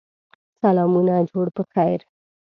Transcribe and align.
سلامونه 0.61 1.15
جوړ 1.29 1.47
په 1.55 1.63
خیر! 1.71 1.99